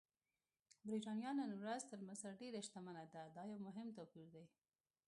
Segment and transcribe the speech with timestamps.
[0.87, 4.45] برېټانیا نن ورځ تر مصر ډېره شتمنه ده، دا یو مهم توپیر دی.